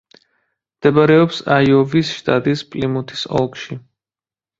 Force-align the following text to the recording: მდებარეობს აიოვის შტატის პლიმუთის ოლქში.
მდებარეობს 0.77 1.41
აიოვის 1.55 2.13
შტატის 2.21 2.63
პლიმუთის 2.71 3.27
ოლქში. 3.41 3.79